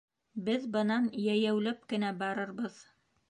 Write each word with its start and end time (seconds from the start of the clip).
Беҙ 0.45 0.63
бынан 0.75 1.05
йәйәүләп 1.25 1.85
кенә 1.93 2.11
барырбыҙ. 2.25 2.81